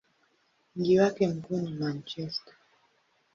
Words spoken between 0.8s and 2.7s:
wake mkuu ni Manchester.